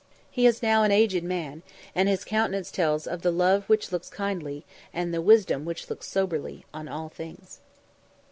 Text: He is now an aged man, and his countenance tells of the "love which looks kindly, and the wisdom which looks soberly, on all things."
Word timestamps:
He 0.31 0.47
is 0.47 0.63
now 0.63 0.81
an 0.81 0.91
aged 0.91 1.23
man, 1.23 1.61
and 1.93 2.09
his 2.09 2.25
countenance 2.25 2.71
tells 2.71 3.05
of 3.05 3.21
the 3.21 3.29
"love 3.29 3.65
which 3.69 3.91
looks 3.91 4.09
kindly, 4.09 4.65
and 4.91 5.13
the 5.13 5.21
wisdom 5.21 5.63
which 5.63 5.91
looks 5.91 6.07
soberly, 6.07 6.65
on 6.73 6.87
all 6.87 7.09
things." 7.09 7.59